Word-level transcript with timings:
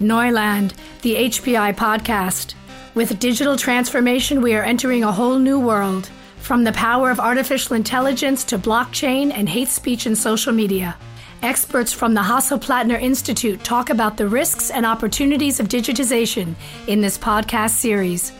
Neuland, 0.00 0.72
the 1.02 1.14
HPI 1.14 1.76
podcast. 1.76 2.54
With 2.94 3.18
digital 3.20 3.56
transformation, 3.56 4.40
we 4.40 4.54
are 4.54 4.64
entering 4.64 5.04
a 5.04 5.12
whole 5.12 5.38
new 5.38 5.60
world, 5.60 6.08
from 6.38 6.64
the 6.64 6.72
power 6.72 7.10
of 7.10 7.20
artificial 7.20 7.76
intelligence 7.76 8.42
to 8.44 8.58
blockchain 8.58 9.30
and 9.32 9.48
hate 9.48 9.68
speech 9.68 10.06
in 10.06 10.16
social 10.16 10.52
media. 10.52 10.96
Experts 11.42 11.92
from 11.92 12.14
the 12.14 12.22
Hasso-Plattner 12.22 12.96
Institute 12.96 13.62
talk 13.62 13.90
about 13.90 14.16
the 14.16 14.26
risks 14.26 14.70
and 14.70 14.86
opportunities 14.86 15.60
of 15.60 15.68
digitization 15.68 16.54
in 16.86 17.02
this 17.02 17.18
podcast 17.18 17.70
series. 17.70 18.32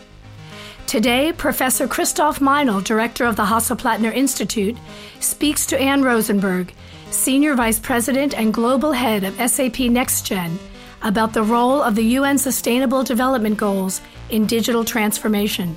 Today, 0.86 1.32
Professor 1.32 1.86
Christoph 1.86 2.40
Meinel, 2.40 2.82
director 2.82 3.24
of 3.26 3.36
the 3.36 3.44
Hasso-Plattner 3.44 4.12
Institute, 4.12 4.76
speaks 5.20 5.66
to 5.66 5.80
Ann 5.80 6.02
Rosenberg, 6.02 6.72
Senior 7.10 7.54
Vice 7.54 7.78
President 7.78 8.34
and 8.34 8.52
Global 8.52 8.92
Head 8.92 9.24
of 9.24 9.34
SAP 9.34 9.76
NextGen, 9.90 10.58
about 11.02 11.32
the 11.32 11.42
role 11.42 11.82
of 11.82 11.94
the 11.94 12.04
UN 12.04 12.38
Sustainable 12.38 13.02
Development 13.02 13.56
Goals 13.56 14.00
in 14.28 14.46
digital 14.46 14.84
transformation. 14.84 15.76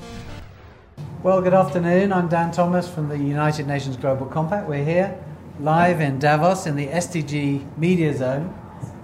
Well, 1.22 1.42
good 1.42 1.54
afternoon. 1.54 2.12
I'm 2.12 2.28
Dan 2.28 2.52
Thomas 2.52 2.90
from 2.90 3.08
the 3.08 3.18
United 3.18 3.66
Nations 3.66 3.96
Global 3.96 4.26
Compact. 4.26 4.68
We're 4.68 4.84
here 4.84 5.18
live 5.60 6.02
in 6.02 6.20
Davos 6.20 6.66
in 6.66 6.76
the 6.76 6.88
SDG 6.88 7.78
Media 7.78 8.14
Zone. 8.14 8.54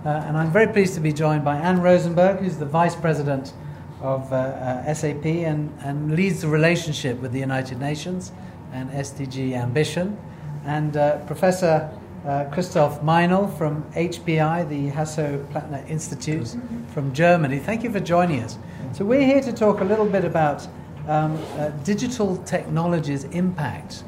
Uh, 0.05 0.09
and 0.26 0.38
I'm 0.38 0.52
very 0.52 0.67
pleased 0.67 0.93
to 0.95 0.99
be 0.99 1.13
joined 1.13 1.45
by 1.45 1.57
Ann 1.57 1.81
Rosenberg, 1.81 2.40
who's 2.40 2.57
the 2.57 2.65
Vice 2.65 2.95
President 2.95 3.54
of 4.01 4.31
uh, 4.31 4.35
uh, 4.35 4.93
SAP 4.93 5.26
and, 5.26 5.76
and 5.81 6.15
leads 6.15 6.41
the 6.41 6.48
relationship 6.48 7.20
with 7.20 7.31
the 7.31 7.40
United 7.40 7.79
Nations 7.79 8.31
and 8.71 8.90
SDG 8.91 9.54
Ambition, 9.54 10.17
and 10.65 10.95
uh, 10.95 11.17
Professor 11.26 11.90
uh, 12.25 12.45
Christoph 12.51 13.01
Meinel 13.01 13.55
from 13.57 13.83
HPI, 13.93 14.67
the 14.67 14.89
Hasso-Plattner 14.91 15.85
Institute 15.89 16.55
from 16.93 17.13
Germany. 17.13 17.59
Thank 17.59 17.83
you 17.83 17.91
for 17.91 17.99
joining 17.99 18.41
us. 18.43 18.57
So 18.91 19.05
we're 19.05 19.25
here 19.25 19.41
to 19.41 19.53
talk 19.53 19.81
a 19.81 19.83
little 19.83 20.05
bit 20.05 20.25
about 20.25 20.67
um, 21.07 21.37
uh, 21.57 21.70
digital 21.84 22.37
technology's 22.37 23.23
impact 23.26 24.03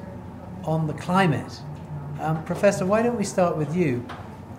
on 0.63 0.87
the 0.87 0.93
climate. 0.93 1.61
Um, 2.19 2.43
Professor, 2.43 2.85
why 2.85 3.01
don't 3.01 3.17
we 3.17 3.23
start 3.23 3.57
with 3.57 3.75
you? 3.75 4.05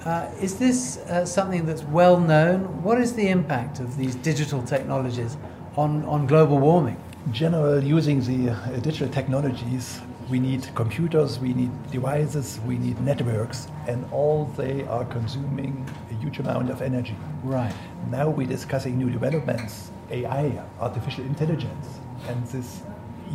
Uh, 0.04 0.28
is 0.40 0.58
this 0.58 0.98
uh, 0.98 1.24
something 1.24 1.64
that's 1.64 1.84
well 1.84 2.18
known? 2.18 2.82
What 2.82 2.98
is 2.98 3.14
the 3.14 3.28
impact 3.28 3.78
of 3.78 3.96
these 3.96 4.16
digital 4.16 4.62
technologies 4.62 5.36
on, 5.76 6.04
on 6.06 6.26
global 6.26 6.58
warming? 6.58 6.96
In 7.26 7.32
general, 7.32 7.84
using 7.84 8.20
the 8.20 8.52
uh, 8.52 8.80
digital 8.80 9.08
technologies 9.08 10.00
we 10.32 10.40
need 10.40 10.66
computers, 10.74 11.38
we 11.38 11.52
need 11.52 11.70
devices, 11.90 12.58
we 12.66 12.78
need 12.78 12.98
networks, 13.02 13.68
and 13.86 14.02
all 14.10 14.46
they 14.56 14.82
are 14.84 15.04
consuming 15.04 15.86
a 16.10 16.14
huge 16.22 16.38
amount 16.38 16.70
of 16.70 16.80
energy. 16.80 17.14
Right. 17.42 17.74
Now 18.10 18.30
we're 18.30 18.46
discussing 18.46 18.96
new 18.96 19.10
developments, 19.10 19.90
AI, 20.10 20.58
artificial 20.80 21.24
intelligence, 21.24 21.86
and 22.28 22.46
this 22.46 22.80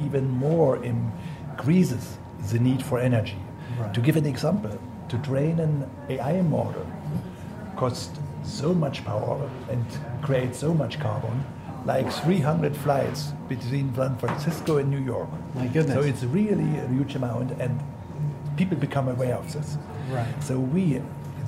even 0.03 0.27
more 0.27 0.83
increases 0.83 2.17
the 2.49 2.57
need 2.57 2.81
for 2.83 2.97
energy. 2.97 3.37
Right. 3.79 3.93
To 3.93 4.01
give 4.01 4.17
an 4.17 4.25
example, 4.25 4.75
to 5.09 5.17
train 5.19 5.59
an 5.59 5.87
AI 6.09 6.41
model 6.41 6.87
costs 7.75 8.19
so 8.43 8.73
much 8.73 9.05
power 9.05 9.47
and 9.69 9.85
creates 10.23 10.57
so 10.57 10.73
much 10.73 10.99
carbon 10.99 11.45
like 11.87 12.11
300 12.11 12.75
flights 12.75 13.31
between 13.47 13.95
San 13.95 14.17
Francisco 14.17 14.77
and 14.77 14.91
New 14.91 14.99
York. 14.99 15.29
My 15.55 15.67
goodness. 15.67 15.95
So 15.95 16.01
it's 16.01 16.23
really 16.25 16.69
a 16.79 16.87
huge 16.89 17.15
amount, 17.15 17.51
and 17.61 17.79
people 18.57 18.77
become 18.77 19.07
aware 19.07 19.35
of 19.35 19.51
this. 19.53 19.77
Right. 20.09 20.27
So 20.43 20.59
we, 20.59 20.95
in 20.95 21.05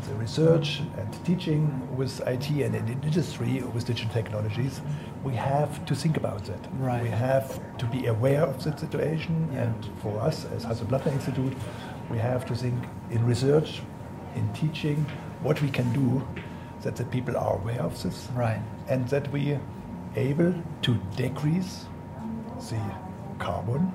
the 0.07 0.15
research 0.15 0.81
and 0.97 1.25
teaching 1.25 1.61
with 1.97 2.21
IT 2.25 2.49
and 2.49 2.73
in 2.73 2.87
industry 3.03 3.61
with 3.73 3.85
digital 3.85 4.13
technologies, 4.13 4.79
we 5.25 5.33
have 5.35 5.85
to 5.87 5.93
think 5.93 6.15
about 6.15 6.45
that. 6.45 6.61
Right. 6.77 7.03
We 7.03 7.09
have 7.09 7.59
to 7.77 7.85
be 7.87 8.05
aware 8.05 8.43
of 8.43 8.63
the 8.63 8.77
situation, 8.77 9.49
yeah. 9.51 9.63
and 9.63 9.89
for 10.01 10.21
us 10.21 10.45
as 10.55 10.63
Hasso-Plattner 10.63 11.11
Institute, 11.11 11.53
we 12.09 12.17
have 12.17 12.45
to 12.45 12.55
think 12.55 12.81
in 13.11 13.25
research, 13.25 13.81
in 14.35 14.47
teaching, 14.53 15.05
what 15.43 15.61
we 15.61 15.69
can 15.69 15.91
do 15.91 16.25
that 16.83 16.95
the 16.95 17.03
people 17.03 17.35
are 17.35 17.55
aware 17.55 17.81
of 17.81 18.01
this, 18.01 18.29
right. 18.33 18.61
and 18.87 19.05
that 19.09 19.29
we 19.33 19.59
able 20.15 20.53
to 20.81 20.99
decrease 21.15 21.85
the 22.69 22.81
carbon 23.39 23.91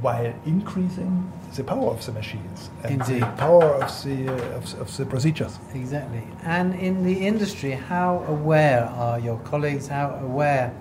while 0.00 0.32
increasing 0.46 1.30
the 1.56 1.64
power 1.64 1.90
of 1.90 2.04
the 2.06 2.12
machines 2.12 2.70
and 2.84 3.00
Indeed. 3.00 3.22
the 3.22 3.26
power 3.36 3.64
of 3.82 4.04
the, 4.04 4.28
uh, 4.28 4.56
of, 4.56 4.80
of, 4.80 4.96
the 4.96 5.04
procedures. 5.04 5.58
Exactly. 5.74 6.22
And 6.44 6.74
in 6.74 7.04
the 7.04 7.26
industry, 7.26 7.72
how 7.72 8.24
aware 8.28 8.84
are 8.84 9.18
your 9.18 9.38
colleagues? 9.40 9.88
How 9.88 10.18
aware 10.22 10.72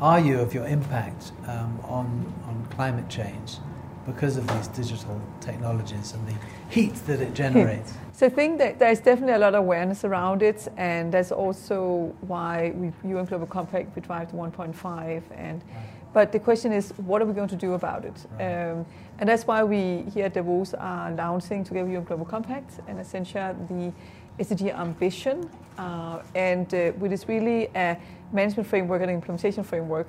are 0.00 0.18
you 0.18 0.40
of 0.40 0.54
your 0.54 0.66
impact 0.66 1.32
um, 1.46 1.78
on, 1.84 2.32
on 2.46 2.66
climate 2.70 3.08
change 3.08 3.58
because 4.06 4.36
of 4.36 4.46
these 4.48 4.68
digital 4.68 5.20
technologies 5.40 6.14
and 6.14 6.26
the 6.26 6.34
heat 6.68 6.94
that 7.06 7.20
it 7.20 7.34
generates? 7.34 7.94
So 8.12 8.26
I 8.26 8.28
think 8.28 8.58
that 8.58 8.78
there's 8.78 9.00
definitely 9.00 9.34
a 9.34 9.38
lot 9.38 9.54
of 9.54 9.60
awareness 9.60 10.04
around 10.04 10.42
it, 10.42 10.68
and 10.76 11.12
that's 11.12 11.32
also 11.32 12.14
why 12.20 12.72
we, 12.74 12.92
UN 13.10 13.24
Global 13.24 13.46
Compact, 13.46 13.94
we 13.96 14.02
drive 14.02 14.30
to 14.30 14.36
1.5. 14.36 15.22
And 15.34 15.62
but 16.12 16.30
the 16.30 16.38
question 16.38 16.72
is, 16.72 16.90
what 16.98 17.22
are 17.22 17.24
we 17.24 17.32
going 17.32 17.48
to 17.48 17.56
do 17.56 17.72
about 17.72 18.04
it? 18.04 18.26
Right. 18.38 18.70
Um, 18.70 18.86
and 19.18 19.28
that's 19.28 19.46
why 19.46 19.64
we 19.64 20.04
here 20.12 20.26
at 20.26 20.34
Davos 20.34 20.74
are 20.74 21.10
launching 21.12 21.64
together 21.64 21.84
with 21.86 21.94
UN 21.94 22.04
Global 22.04 22.26
Compact 22.26 22.80
and 22.86 23.00
essentially 23.00 23.54
the 23.68 23.92
SDG 24.38 24.76
ambition, 24.78 25.48
uh, 25.78 26.22
and 26.34 26.72
uh, 26.74 26.92
which 26.92 27.12
is 27.12 27.28
really 27.28 27.68
a 27.74 27.96
management 28.32 28.68
framework 28.68 29.02
and 29.02 29.10
implementation 29.10 29.62
framework. 29.62 30.08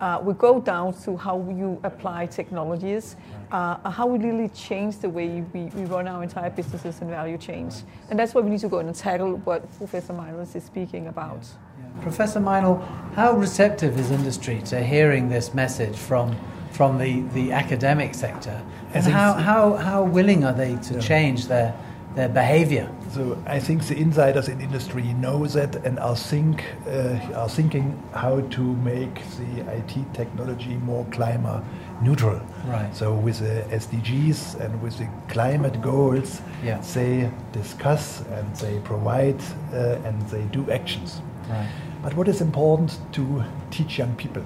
Uh, 0.00 0.20
we 0.20 0.34
go 0.34 0.60
down 0.60 0.92
to 0.92 1.16
how 1.16 1.38
you 1.48 1.78
apply 1.84 2.26
technologies, 2.26 3.14
uh, 3.52 3.88
how 3.88 4.04
we 4.04 4.18
really 4.18 4.48
change 4.48 4.98
the 4.98 5.08
way 5.08 5.44
we, 5.52 5.66
we 5.66 5.84
run 5.84 6.08
our 6.08 6.24
entire 6.24 6.50
businesses 6.50 7.00
and 7.00 7.08
value 7.08 7.38
chains. 7.38 7.84
And 8.10 8.18
that's 8.18 8.34
why 8.34 8.40
we 8.40 8.50
need 8.50 8.58
to 8.60 8.68
go 8.68 8.80
in 8.80 8.88
and 8.88 8.96
tackle 8.96 9.36
what 9.44 9.70
Professor 9.78 10.12
Meinel 10.12 10.42
is 10.42 10.64
speaking 10.64 11.06
about. 11.06 11.46
Yeah. 11.78 11.86
Yeah. 11.96 12.02
Professor 12.02 12.40
Meinel, 12.40 12.84
how 13.14 13.32
receptive 13.34 13.98
is 13.98 14.10
industry 14.10 14.60
to 14.66 14.82
hearing 14.82 15.28
this 15.28 15.54
message 15.54 15.96
from, 15.96 16.36
from 16.72 16.98
the, 16.98 17.20
the 17.32 17.52
academic 17.52 18.14
sector? 18.14 18.60
And 18.94 19.04
how, 19.04 19.34
how, 19.34 19.74
how 19.74 20.02
willing 20.02 20.44
are 20.44 20.52
they 20.52 20.74
to 20.76 20.94
yeah. 20.94 21.00
change 21.00 21.46
their, 21.46 21.74
their 22.14 22.28
behavior? 22.28 22.90
So 23.12 23.36
I 23.46 23.58
think 23.60 23.86
the 23.86 23.96
insiders 23.96 24.48
in 24.48 24.60
industry 24.60 25.02
know 25.14 25.46
that 25.46 25.76
and 25.84 25.98
are 25.98 26.16
think 26.16 26.64
uh, 26.86 27.18
are 27.34 27.48
thinking 27.48 28.02
how 28.12 28.40
to 28.40 28.62
make 28.76 29.14
the 29.36 29.60
IT 29.76 30.14
technology 30.14 30.76
more 30.76 31.04
climate 31.10 31.62
neutral. 32.02 32.40
Right. 32.66 32.94
So 32.94 33.14
with 33.14 33.38
the 33.38 33.64
SDGs 33.76 34.60
and 34.60 34.82
with 34.82 34.98
the 34.98 35.08
climate 35.28 35.80
goals, 35.82 36.40
yeah. 36.64 36.80
they 36.94 37.30
discuss 37.52 38.20
and 38.20 38.56
they 38.56 38.78
provide 38.80 39.40
uh, 39.72 39.98
and 40.04 40.20
they 40.28 40.42
do 40.52 40.70
actions. 40.70 41.20
Right. 41.48 41.68
But 42.02 42.14
what 42.14 42.28
is 42.28 42.40
important 42.40 42.98
to 43.12 43.44
teach 43.70 43.98
young 43.98 44.14
people 44.16 44.44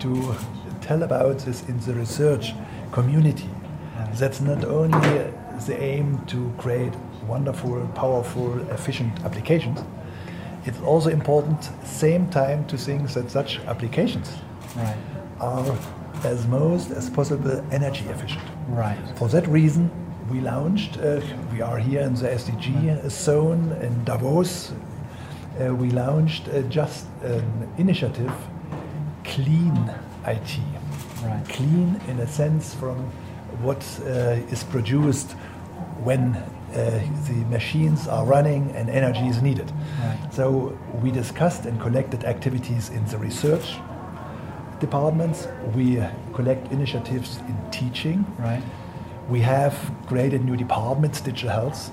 to 0.00 0.34
tell 0.80 1.02
about 1.02 1.38
this 1.38 1.68
in 1.68 1.78
the 1.80 1.94
research 1.94 2.54
community. 2.92 3.48
Right. 3.98 4.14
That's 4.14 4.40
not 4.40 4.64
only 4.64 5.32
the 5.64 5.80
aim 5.80 6.24
to 6.26 6.52
create 6.58 6.92
wonderful, 7.26 7.86
powerful, 7.94 8.58
efficient 8.70 9.24
applications. 9.24 9.82
It's 10.64 10.80
also 10.80 11.10
important, 11.10 11.70
same 11.84 12.28
time, 12.28 12.66
to 12.66 12.76
think 12.76 13.08
that 13.10 13.30
such 13.30 13.60
applications 13.66 14.32
right. 14.76 14.96
are 15.40 15.78
as 16.24 16.46
most 16.46 16.90
as 16.90 17.08
possible 17.08 17.64
energy 17.70 18.04
efficient. 18.06 18.42
Right. 18.68 18.98
For 19.16 19.28
that 19.28 19.46
reason, 19.46 19.90
we 20.30 20.40
launched. 20.40 20.98
Uh, 20.98 21.20
we 21.52 21.60
are 21.60 21.78
here 21.78 22.00
in 22.00 22.14
the 22.14 22.28
SDG 22.28 23.08
zone 23.10 23.76
in 23.80 24.04
Davos. 24.04 24.72
Uh, 25.60 25.74
we 25.74 25.90
launched 25.90 26.48
uh, 26.48 26.62
just 26.62 27.06
an 27.22 27.72
initiative, 27.78 28.32
Clean 29.24 29.94
IT. 30.26 30.58
Right. 31.22 31.44
Clean 31.48 32.00
in 32.08 32.18
a 32.18 32.26
sense 32.26 32.74
from 32.74 33.10
what 33.60 33.82
uh, 34.00 34.52
is 34.52 34.64
produced 34.64 35.32
when 36.02 36.34
uh, 36.34 37.00
the 37.28 37.44
machines 37.48 38.06
are 38.06 38.24
running 38.24 38.70
and 38.72 38.90
energy 38.90 39.26
is 39.26 39.40
needed. 39.40 39.72
Right. 40.00 40.18
So 40.30 40.78
we 41.02 41.10
discussed 41.10 41.64
and 41.64 41.80
collected 41.80 42.24
activities 42.24 42.90
in 42.90 43.04
the 43.06 43.18
research 43.18 43.76
departments. 44.80 45.48
We 45.74 46.02
collect 46.34 46.70
initiatives 46.72 47.38
in 47.48 47.56
teaching. 47.70 48.26
Right. 48.38 48.62
We 49.28 49.40
have 49.40 49.74
created 50.06 50.44
new 50.44 50.56
departments, 50.56 51.20
digital 51.20 51.50
health. 51.50 51.90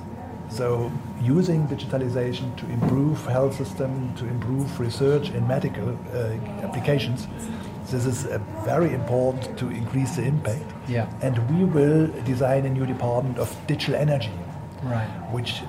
So 0.49 0.91
using 1.21 1.67
digitalization 1.67 2.56
to 2.57 2.65
improve 2.69 3.25
health 3.25 3.56
system, 3.56 4.13
to 4.15 4.27
improve 4.27 4.79
research 4.79 5.29
in 5.29 5.47
medical 5.47 5.89
uh, 5.89 6.33
applications. 6.63 7.27
This 7.91 8.06
is 8.06 8.25
uh, 8.25 8.39
very 8.65 8.94
important 8.94 9.57
to 9.59 9.69
increase 9.69 10.15
the 10.15 10.24
impact. 10.24 10.63
Yeah. 10.88 11.07
And 11.21 11.38
we 11.51 11.65
will 11.65 12.07
design 12.24 12.65
a 12.65 12.69
new 12.69 12.85
department 12.85 13.38
of 13.38 13.56
digital 13.68 13.95
energy 13.95 14.31
Right. 14.83 15.07
which 15.31 15.62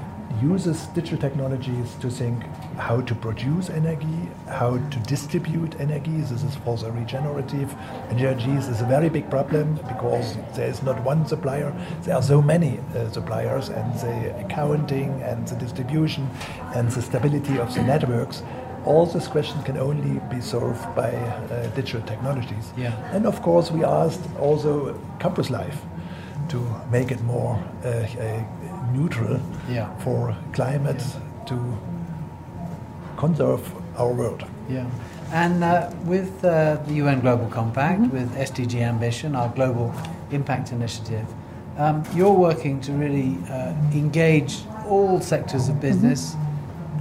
uses 0.43 0.87
digital 0.89 1.17
technologies 1.19 1.95
to 2.01 2.11
think 2.11 2.43
how 2.77 3.01
to 3.03 3.15
produce 3.15 3.71
energy, 3.71 4.29
how 4.49 4.79
to 4.79 4.99
distribute 5.07 5.79
energy. 5.81 6.11
This 6.23 6.43
is 6.43 6.57
for 6.57 6.77
the 6.77 6.91
regenerative 6.91 7.73
energies 8.11 8.67
is 8.67 8.81
a 8.81 8.85
very 8.85 9.09
big 9.09 9.31
problem 9.31 9.75
because 9.87 10.37
there 10.57 10.69
is 10.69 10.83
not 10.83 11.01
one 11.05 11.25
supplier. 11.27 11.73
There 12.03 12.17
are 12.17 12.23
so 12.23 12.43
many 12.43 12.81
uh, 12.97 13.11
suppliers, 13.13 13.69
and 13.69 13.95
the 14.01 14.37
accounting 14.45 15.23
and 15.23 15.47
the 15.47 15.55
distribution 15.57 16.29
and 16.75 16.91
the 16.91 17.03
stability 17.03 17.59
of 17.59 17.73
the 17.75 17.83
networks. 17.85 18.43
All 18.85 19.07
these 19.07 19.29
questions 19.29 19.65
can 19.65 19.79
only 19.79 20.21
be 20.35 20.41
solved 20.41 20.85
by 20.95 21.11
uh, 21.15 21.67
digital 21.75 22.03
technologies. 22.03 22.73
Yeah. 22.77 22.93
And 23.17 23.27
of 23.27 23.41
course, 23.43 23.71
we 23.71 23.83
asked 23.85 24.21
also 24.41 24.95
campus 25.19 25.51
life 25.51 25.81
to 26.51 26.59
make 26.91 27.11
it 27.11 27.23
more 27.23 27.59
uh, 27.85 27.89
uh, 27.89 28.45
neutral 28.93 29.41
Yeah. 29.71 29.89
for 30.05 30.37
climate 30.53 31.03
to 31.47 31.57
conserve 33.17 33.63
our 33.97 34.13
world. 34.13 34.45
Yeah. 34.69 34.87
And 35.33 35.65
uh, 35.65 35.91
with 36.05 36.45
uh, 36.45 36.77
the 36.87 36.95
UN 36.95 37.21
Global 37.21 37.47
Compact, 37.49 38.13
with 38.13 38.31
SDG 38.37 38.81
Ambition, 38.83 39.35
our 39.35 39.49
global 39.49 39.95
impact 40.31 40.73
initiative, 40.73 41.27
um, 41.79 42.03
you're 42.15 42.33
working 42.33 42.81
to 42.83 42.93
really 42.93 43.37
uh, 43.51 43.73
engage 43.93 44.59
all 44.89 45.21
sectors 45.21 45.69
of 45.69 45.81
business 45.81 46.37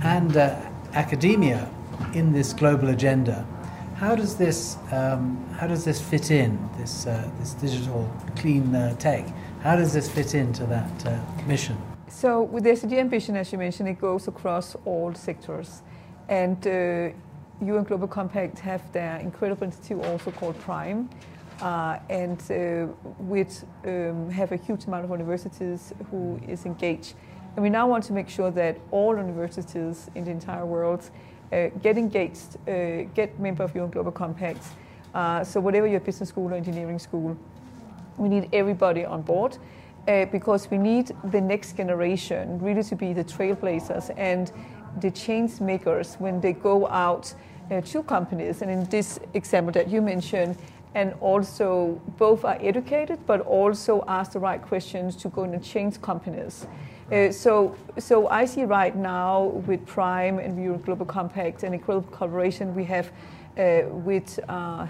and 0.03 0.35
uh, 0.37 0.55
academia 0.93 1.69
in 2.13 2.31
this 2.31 2.53
global 2.53 2.89
agenda. 2.89 3.45
How 3.95 4.15
does 4.15 4.35
this 4.35 4.77
um, 4.91 5.37
how 5.57 5.67
does 5.67 5.85
this 5.85 6.01
fit 6.01 6.31
in 6.31 6.57
this 6.77 7.07
uh, 7.07 7.29
this 7.39 7.53
digital 7.53 8.09
clean 8.35 8.75
uh, 8.75 8.95
tech? 8.97 9.25
How 9.61 9.75
does 9.75 9.93
this 9.93 10.09
fit 10.09 10.35
into 10.35 10.65
that 10.65 11.05
uh, 11.05 11.17
mission? 11.47 11.77
So 12.09 12.43
with 12.43 12.63
the 12.63 12.71
SDG 12.71 12.99
ambition, 12.99 13.35
as 13.35 13.51
you 13.51 13.57
mentioned, 13.57 13.89
it 13.89 13.99
goes 13.99 14.27
across 14.27 14.75
all 14.85 15.13
sectors. 15.13 15.81
And 16.29 16.65
uh, 16.67 17.09
UN 17.61 17.83
Global 17.83 18.07
Compact 18.07 18.59
have 18.59 18.81
their 18.91 19.17
incredible 19.17 19.63
institute 19.63 20.03
also 20.05 20.31
called 20.31 20.59
PRME, 20.61 21.07
uh, 21.61 21.99
and 22.09 22.39
uh, 22.51 22.91
which 23.19 23.63
um, 23.85 24.29
have 24.29 24.51
a 24.51 24.57
huge 24.57 24.85
amount 24.85 25.05
of 25.05 25.11
universities 25.11 25.93
who 26.11 26.39
is 26.47 26.65
engaged. 26.65 27.15
And 27.55 27.63
we 27.63 27.69
now 27.69 27.87
want 27.87 28.03
to 28.05 28.13
make 28.13 28.29
sure 28.29 28.51
that 28.51 28.79
all 28.91 29.15
universities 29.15 30.09
in 30.15 30.23
the 30.23 30.31
entire 30.31 30.65
world 30.65 31.01
uh, 31.03 31.32
get 31.81 31.97
engaged, 31.97 32.57
uh, 32.67 33.03
get 33.13 33.39
member 33.39 33.63
of 33.63 33.75
UN 33.75 33.89
Global 33.89 34.11
Compact. 34.11 34.63
Uh, 35.13 35.43
so 35.43 35.59
whatever 35.59 35.87
your 35.87 35.99
business 35.99 36.29
school 36.29 36.51
or 36.51 36.55
engineering 36.55 36.99
school, 36.99 37.37
we 38.17 38.29
need 38.29 38.49
everybody 38.53 39.05
on 39.05 39.21
board 39.21 39.57
uh, 40.07 40.25
because 40.25 40.69
we 40.69 40.77
need 40.77 41.11
the 41.31 41.41
next 41.41 41.77
generation 41.77 42.59
really 42.59 42.83
to 42.83 42.95
be 42.95 43.13
the 43.13 43.23
trailblazers 43.23 44.11
and 44.17 44.51
the 45.01 45.11
change 45.11 45.59
makers 45.59 46.15
when 46.19 46.41
they 46.41 46.53
go 46.53 46.87
out 46.87 47.33
uh, 47.71 47.81
to 47.81 48.03
companies. 48.03 48.61
And 48.61 48.69
in 48.69 48.83
this 48.85 49.19
example 49.33 49.71
that 49.73 49.89
you 49.89 50.01
mentioned, 50.01 50.57
and 50.95 51.13
also 51.21 51.99
both 52.17 52.45
are 52.45 52.57
educated 52.61 53.19
but 53.25 53.41
also 53.41 54.03
ask 54.07 54.33
the 54.33 54.39
right 54.39 54.61
questions 54.61 55.15
to 55.15 55.29
go 55.29 55.43
and 55.43 55.63
change 55.63 56.01
companies. 56.01 56.67
Uh, 57.11 57.31
so, 57.31 57.75
so 57.99 58.29
I 58.29 58.45
see 58.45 58.63
right 58.63 58.95
now 58.95 59.43
with 59.67 59.85
PRME 59.85 60.43
and 60.43 60.63
UN 60.63 60.81
Global 60.81 61.05
Compact 61.05 61.63
and 61.63 61.73
incredible 61.73 62.09
collaboration 62.11 62.73
we 62.73 62.85
have 62.85 63.11
uh, 63.57 63.81
with 63.89 64.39
uh, 64.47 64.87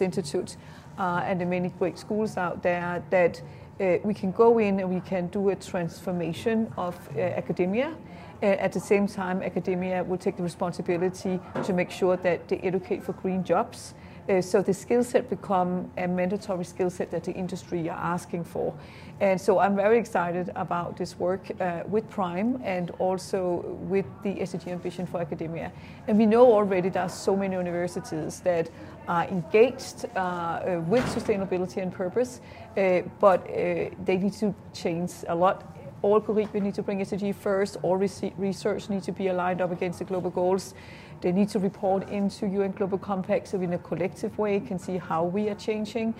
Institute 0.00 0.56
uh, 0.98 1.22
and 1.24 1.40
the 1.40 1.46
many 1.46 1.70
great 1.70 1.98
schools 1.98 2.36
out 2.36 2.62
there 2.62 3.02
that 3.10 3.40
uh, 3.80 3.96
we 4.04 4.14
can 4.14 4.32
go 4.32 4.58
in 4.58 4.80
and 4.80 4.88
we 4.88 5.00
can 5.00 5.28
do 5.28 5.48
a 5.48 5.56
transformation 5.56 6.72
of 6.76 6.96
uh, 7.16 7.20
academia. 7.20 7.94
At 8.42 8.72
the 8.72 8.80
same 8.80 9.06
time, 9.06 9.42
academia 9.42 10.04
will 10.04 10.18
take 10.18 10.36
the 10.36 10.42
responsibility 10.42 11.40
to 11.64 11.72
make 11.72 11.90
sure 11.90 12.18
that 12.18 12.46
they 12.48 12.58
educate 12.58 13.02
for 13.02 13.14
green 13.14 13.42
jobs. 13.42 13.94
Uh, 14.28 14.40
so 14.40 14.60
the 14.60 14.74
skill 14.74 15.04
set 15.04 15.30
become 15.30 15.90
a 15.96 16.06
mandatory 16.06 16.64
skill 16.64 16.90
set 16.90 17.10
that 17.10 17.22
the 17.24 17.32
industry 17.32 17.88
are 17.88 17.98
asking 17.98 18.42
for. 18.42 18.74
And 19.20 19.40
so 19.40 19.58
I'm 19.58 19.76
very 19.76 19.98
excited 19.98 20.50
about 20.56 20.96
this 20.96 21.18
work 21.18 21.48
uh, 21.60 21.82
with 21.86 22.10
PRME 22.10 22.60
and 22.64 22.90
also 22.98 23.64
with 23.88 24.04
the 24.22 24.34
SDG 24.34 24.68
Ambition 24.68 25.06
for 25.06 25.20
Academia. 25.20 25.70
And 26.08 26.18
we 26.18 26.26
know 26.26 26.52
already 26.52 26.88
there 26.88 27.04
are 27.04 27.08
so 27.08 27.36
many 27.36 27.54
universities 27.54 28.40
that 28.40 28.68
are 29.06 29.24
engaged 29.24 30.06
uh, 30.16 30.18
uh, 30.18 30.82
with 30.88 31.04
sustainability 31.04 31.80
and 31.80 31.92
purpose, 31.92 32.40
uh, 32.76 33.02
but 33.20 33.48
uh, 33.48 33.90
they 34.04 34.16
need 34.18 34.32
to 34.34 34.54
change 34.74 35.12
a 35.28 35.34
lot 35.34 35.76
all 36.02 36.20
curricula 36.20 36.62
need 36.62 36.74
to 36.74 36.82
bring 36.82 37.00
SDG 37.00 37.34
first, 37.34 37.78
all 37.82 37.96
rese- 37.96 38.32
research 38.36 38.88
needs 38.90 39.06
to 39.06 39.12
be 39.12 39.28
aligned 39.28 39.60
up 39.60 39.72
against 39.72 39.98
the 39.98 40.04
global 40.04 40.30
goals. 40.30 40.74
They 41.20 41.32
need 41.32 41.48
to 41.50 41.58
report 41.58 42.08
into 42.10 42.46
UN 42.46 42.72
Global 42.72 42.98
Compact 42.98 43.48
so 43.48 43.60
in 43.60 43.72
a 43.72 43.78
collective 43.78 44.36
way 44.38 44.60
can 44.60 44.78
see 44.78 44.98
how 44.98 45.24
we 45.24 45.48
are 45.48 45.54
changing. 45.54 46.14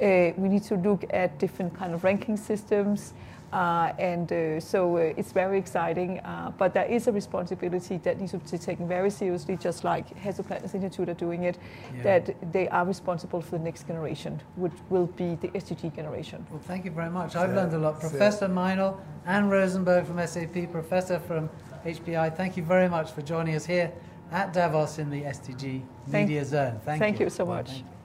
Uh, 0.00 0.32
we 0.36 0.48
need 0.48 0.62
to 0.64 0.76
look 0.76 1.04
at 1.10 1.38
different 1.38 1.74
kind 1.74 1.94
of 1.94 2.04
ranking 2.04 2.36
systems. 2.36 3.14
Uh, 3.52 3.92
and 3.98 4.32
uh, 4.32 4.58
so 4.58 4.96
uh, 4.96 5.12
it's 5.18 5.30
very 5.30 5.58
exciting, 5.58 6.18
uh, 6.20 6.50
but 6.56 6.72
there 6.72 6.86
is 6.86 7.06
a 7.06 7.12
responsibility 7.12 7.98
that 7.98 8.18
needs 8.18 8.32
to 8.32 8.38
be 8.38 8.56
taken 8.56 8.88
very 8.88 9.10
seriously, 9.10 9.58
just 9.58 9.84
like 9.84 10.08
Hasso-Plattner's 10.18 10.74
Institute 10.74 11.10
are 11.10 11.14
doing 11.14 11.42
it, 11.42 11.58
Yeah. 11.94 12.02
that 12.02 12.52
they 12.52 12.66
are 12.70 12.86
responsible 12.86 13.42
for 13.42 13.58
the 13.58 13.64
next 13.64 13.86
generation, 13.86 14.40
which 14.56 14.72
will 14.88 15.04
be 15.06 15.34
the 15.34 15.48
SDG 15.48 15.90
generation. 15.94 16.46
Well, 16.50 16.60
thank 16.62 16.86
you 16.86 16.92
very 16.92 17.10
much. 17.10 17.36
I've 17.36 17.50
So- 17.50 17.56
learned 17.56 17.74
a 17.74 17.78
lot. 17.78 18.00
so- 18.00 18.08
Professor 18.08 18.48
Meinel, 18.48 18.96
Ann 19.26 19.50
Rosenberg 19.50 20.06
from 20.06 20.18
SAP, 20.18 20.66
Professor 20.66 21.18
from 21.18 21.50
HPI, 21.84 22.30
thank 22.30 22.56
you 22.56 22.62
very 22.62 22.88
much 22.88 23.12
for 23.12 23.20
joining 23.20 23.54
us 23.54 23.66
here 23.66 23.92
at 24.32 24.52
Davos 24.52 24.98
in 24.98 25.10
the 25.10 25.22
SDG 25.22 25.82
Thank- 26.10 26.28
Media 26.28 26.44
Zone. 26.44 26.80
Thank, 26.84 27.00
thank 27.00 27.20
you 27.20 27.30
so 27.30 27.44
much. 27.44 27.68
Thank 27.68 27.78
you. 27.80 28.01